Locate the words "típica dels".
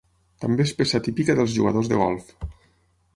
1.09-1.53